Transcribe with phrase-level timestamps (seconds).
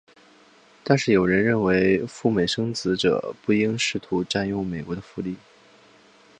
[0.83, 5.35] 但是有人认为赴美生子者不应试图占用美国的福利。